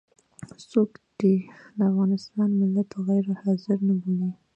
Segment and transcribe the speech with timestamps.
[0.71, 1.35] څوک دې
[1.77, 4.29] د افغانستان ملت غير حاضر نه بولي.